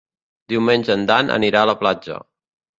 Diumenge 0.53 0.95
en 0.95 1.05
Dan 1.13 1.31
anirà 1.37 1.63
a 1.63 1.71
la 1.73 1.79
platja. 1.85 2.21